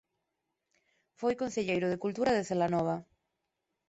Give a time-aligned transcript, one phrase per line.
[1.19, 2.95] Foi concelleiro de Cultura de Celanova.